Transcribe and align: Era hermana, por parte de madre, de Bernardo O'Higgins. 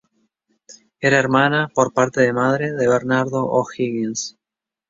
Era 0.99 1.19
hermana, 1.19 1.69
por 1.75 1.93
parte 1.93 2.21
de 2.21 2.33
madre, 2.33 2.71
de 2.71 2.87
Bernardo 2.87 3.45
O'Higgins. 3.45 4.35